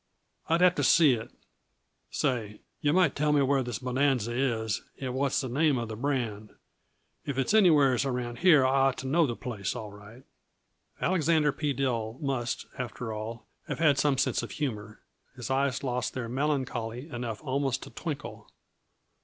I'd 0.49 0.61
have 0.61 0.73
to 0.77 0.83
see 0.83 1.13
it 1.13 1.29
say, 2.09 2.61
yuh 2.81 2.91
might 2.91 3.15
tell 3.15 3.31
me 3.31 3.43
where 3.43 3.61
this 3.61 3.77
bonanza 3.77 4.33
is, 4.35 4.81
and 4.99 5.13
what's 5.13 5.41
the 5.41 5.47
name 5.47 5.77
uh 5.77 5.85
the 5.85 5.95
brand. 5.95 6.55
If 7.23 7.37
it's 7.37 7.53
anywheres 7.53 8.03
around 8.03 8.39
here 8.39 8.65
I 8.65 8.87
ought 8.87 8.97
to 8.97 9.05
know 9.07 9.27
the 9.27 9.35
place, 9.35 9.75
all 9.75 9.91
right." 9.91 10.23
Alexander 10.99 11.51
P. 11.51 11.71
Dill 11.71 12.17
must, 12.19 12.65
after 12.79 13.13
all, 13.13 13.45
have 13.67 13.77
had 13.77 13.99
some 13.99 14.17
sense 14.17 14.41
of 14.41 14.49
humor; 14.49 15.01
his 15.35 15.51
eyes 15.51 15.83
lost 15.83 16.15
their 16.15 16.27
melancholy 16.27 17.07
enough 17.09 17.43
almost 17.43 17.83
to 17.83 17.91
twinkle. 17.91 18.49